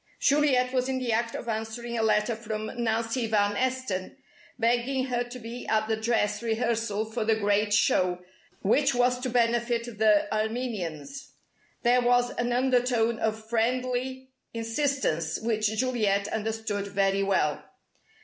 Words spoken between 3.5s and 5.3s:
Esten, begging her